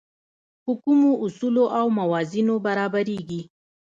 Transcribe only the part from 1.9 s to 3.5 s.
موازینو برابرېږي.